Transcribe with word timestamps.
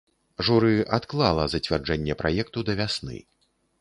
Журы 0.45 0.69
адклала 0.97 1.45
зацвярджэнне 1.55 2.17
праекту 2.23 2.67
да 2.71 2.77
вясны. 2.81 3.23